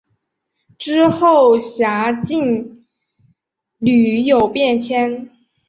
[0.79, 2.83] 之后辖境
[3.77, 5.29] 屡有变迁。